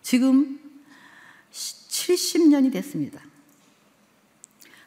지금 0.00 0.58
70년이 1.52 2.72
됐습니다. 2.72 3.20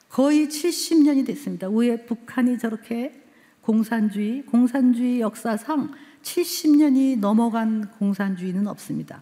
거의 0.09 0.47
70년이 0.47 1.25
됐습니다. 1.27 1.69
왜 1.69 2.05
북한이 2.05 2.57
저렇게 2.57 3.21
공산주의, 3.61 4.43
공산주의 4.45 5.21
역사상 5.21 5.93
70년이 6.23 7.19
넘어간 7.19 7.91
공산주의는 7.99 8.67
없습니다. 8.67 9.21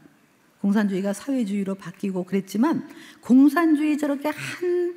공산주의가 0.61 1.11
사회주의로 1.11 1.75
바뀌고 1.75 2.23
그랬지만 2.23 2.87
공산주의 3.21 3.97
저렇게 3.97 4.29
한 4.29 4.95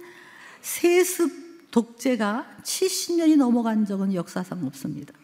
세습 0.67 1.71
독재가 1.71 2.57
70년이 2.65 3.37
넘어간 3.37 3.87
적은 3.87 4.13
역사상 4.15 4.65
없습니다. 4.67 5.15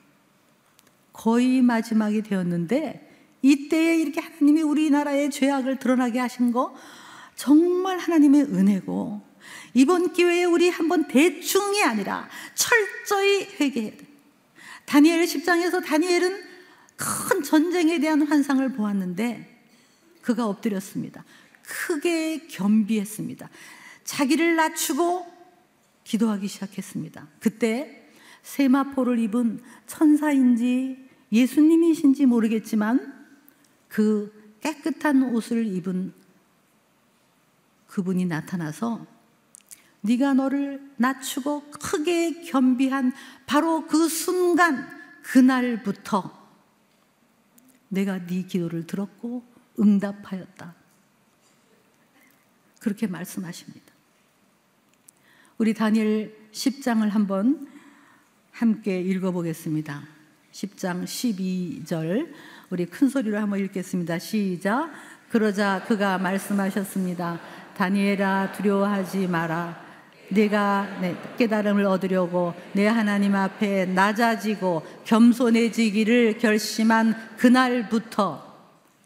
거의 1.13 1.61
마지막이 1.63 2.23
되었는데 2.23 3.39
이때에 3.43 3.99
이렇게 3.99 4.21
하나님이 4.21 4.63
우리나라의 4.63 5.31
죄악을 5.33 5.81
드러나게 5.81 6.21
하신 6.21 6.53
거 6.53 6.77
정말 7.35 7.99
하나님의 7.99 8.43
은혜고 8.43 9.21
이번 9.75 10.13
기회에 10.13 10.45
우리 10.45 10.69
한번 10.69 11.09
대충이 11.09 11.83
아니라 11.83 12.29
철저히 12.55 13.49
회개해야 13.61 13.97
돼. 13.97 14.07
다니엘 14.87 15.25
10장에서 15.25 15.85
다니엘은 15.85 16.41
큰 16.95 17.43
전쟁에 17.43 17.99
대한 17.99 18.23
환상을 18.23 18.73
보았는데 18.75 19.61
그가 20.21 20.47
엎드렸습니다. 20.47 21.25
크게 21.63 22.47
겸비했습니다. 22.47 23.51
자기를 24.05 24.57
낮추고 24.57 25.32
기도하기 26.13 26.47
시작했습니다. 26.47 27.27
그때 27.41 28.07
세마포를 28.43 29.19
입은 29.19 29.61
천사인지 29.87 31.09
예수님이신지 31.33 32.27
모르겠지만 32.27 33.25
그 33.89 34.59
깨끗한 34.61 35.35
옷을 35.35 35.67
입은 35.67 36.13
그분이 37.87 38.27
나타나서 38.27 39.07
네가 40.03 40.35
너를 40.35 40.87
낮추고 40.99 41.71
크게 41.71 42.43
겸비한 42.43 43.15
바로 43.47 43.87
그 43.87 44.07
순간 44.09 44.87
그날부터 45.23 46.31
내가 47.89 48.27
네 48.27 48.43
기도를 48.43 48.87
들었고 48.87 49.43
응답하였다. 49.81 50.75
그렇게 52.81 53.07
말씀하십니다. 53.07 53.92
우리 55.63 55.75
다니엘 55.75 56.35
10장을 56.51 57.09
한번 57.09 57.69
함께 58.51 59.01
읽어보겠습니다. 59.01 60.03
10장 60.51 61.05
12절 61.05 62.33
우리 62.71 62.85
큰 62.87 63.09
소리로 63.09 63.39
한번 63.39 63.61
읽겠습니다. 63.61 64.19
시작. 64.19 64.91
그러자 65.31 65.85
그가 65.87 66.19
말씀하셨습니다. 66.19 67.39
다니엘아 67.77 68.55
두려워하지 68.57 69.29
마라. 69.29 69.81
내가 70.31 70.89
깨달음을 71.39 71.87
얻으려고 71.87 72.55
내 72.73 72.89
하나님 72.89 73.37
앞에 73.37 73.87
낮아지고 73.87 74.85
겸손해지기를 75.05 76.39
결심한 76.39 77.15
그날부터 77.37 78.53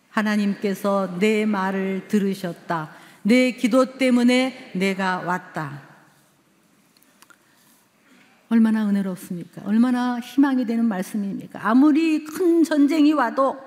하나님께서 0.09 1.19
내 1.19 1.45
말을 1.45 2.09
들으셨다. 2.09 2.95
내 3.25 3.51
기도 3.51 3.99
때문에 3.99 4.73
내가 4.75 5.19
왔다. 5.19 5.86
얼마나 8.49 8.89
은혜롭습니까? 8.89 9.63
얼마나 9.65 10.21
희망이 10.21 10.65
되는 10.67 10.85
말씀입니까? 10.85 11.61
아무리 11.69 12.25
큰 12.25 12.63
전쟁이 12.63 13.13
와도 13.13 13.59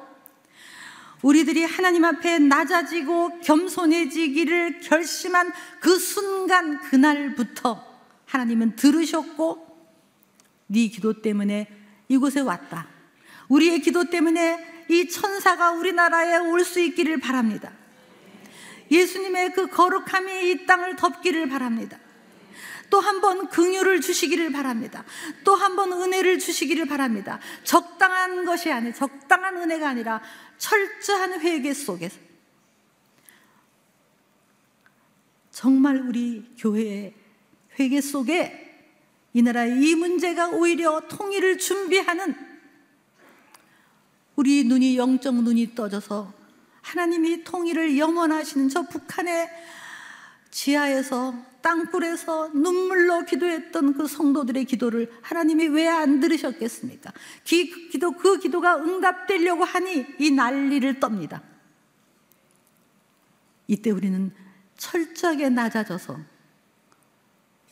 우리들이 1.22 1.66
하나님 1.66 2.06
앞에 2.06 2.40
낮아지고 2.40 3.42
겸손해지기를 3.42 4.80
결심한 4.80 5.52
그 5.82 6.00
순간 6.00 6.80
그날부터 6.80 7.86
하나님은 8.26 8.78
들으셨고 8.78 9.68
네 10.68 10.88
기도 10.88 11.22
때문에 11.22 11.68
이곳에 12.08 12.40
왔다. 12.40 12.88
우리의 13.50 13.82
기도 13.82 14.10
때문에 14.10 14.86
이 14.90 15.10
천사가 15.10 15.72
우리나라에 15.72 16.38
올 16.38 16.64
수 16.64 16.80
있기를 16.80 17.20
바랍니다. 17.20 17.72
예수님의 18.90 19.54
그 19.54 19.68
거룩함이 19.68 20.52
이 20.52 20.66
땅을 20.66 20.96
덮기를 20.96 21.50
바랍니다. 21.50 21.98
또 22.90 23.00
한 23.02 23.22
번 23.22 23.48
긍휼을 23.50 24.02
주시기를 24.02 24.52
바랍니다. 24.52 25.06
또 25.44 25.56
한 25.56 25.76
번 25.76 25.94
은혜를 25.94 26.40
주시기를 26.40 26.86
바랍니다. 26.86 27.40
적당한 27.64 28.46
것이 28.46 28.72
아니 28.72 28.94
적당한 28.94 29.58
은혜가 29.58 29.90
아니라 29.90 30.22
철저한 30.58 31.42
회개 31.42 31.74
속에서 31.74 32.18
정말 35.52 35.98
우리 35.98 36.56
교회의 36.58 37.14
회개 37.80 38.02
속에 38.02 38.68
이 39.34 39.42
나라의 39.42 39.82
이 39.82 39.96
문제가 39.96 40.50
오히려 40.50 41.02
통일을 41.08 41.58
준비하는 41.58 42.36
우리 44.36 44.64
눈이 44.64 44.98
영적 44.98 45.36
눈이 45.36 45.76
떠져서 45.76 46.34
하나님이 46.82 47.44
통일을 47.44 47.98
염원하시는 47.98 48.70
저 48.70 48.84
북한의 48.84 49.50
지하에서 50.50 51.49
땅굴에서 51.62 52.50
눈물로 52.50 53.26
기도했던 53.26 53.94
그 53.96 54.08
성도들의 54.08 54.66
기도를 54.66 55.12
하나님이 55.22 55.68
왜 55.68 55.88
안 55.88 56.20
들으셨겠습니까? 56.20 57.12
기, 57.44 57.90
기도, 57.90 58.12
그 58.12 58.40
기도가 58.40 58.78
응답되려고 58.78 59.64
하니 59.64 60.06
이 60.20 60.32
난리를 60.32 61.00
떱니다. 61.00 61.42
이때 63.68 63.92
우리는 63.92 64.32
철저하게 64.78 65.50
낮아져서 65.50 66.20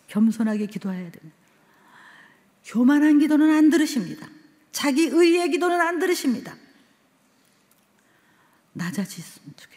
겸손하게 0.07 0.65
기도해야 0.67 1.11
됩니다. 1.11 1.35
교만한 2.65 3.19
기도는 3.19 3.49
안 3.55 3.69
들으십니다. 3.69 4.27
자기 4.71 5.07
의의 5.07 5.49
기도는 5.51 5.79
안 5.79 5.99
들으십니다. 5.99 6.55
낮아지셨으면 8.73 9.53
좋겠어요. 9.55 9.76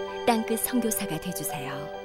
땅끝 0.31 0.61
선교사가 0.61 1.19
되주세요. 1.19 2.00